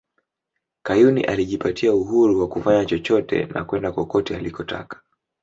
Kayuni 0.83 1.23
alijipatia 1.23 1.93
uhuru 1.93 2.39
wa 2.39 2.47
kufanya 2.47 2.85
chochote 2.85 3.45
na 3.45 3.63
kwenda 3.63 3.91
kokote 3.91 4.35
alikotaka 4.35 5.01